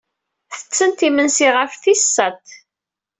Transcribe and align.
Tettent 0.53 1.01
imensi 1.07 1.47
ɣef 1.57 1.73
tis 1.83 2.03
sat. 2.15 2.45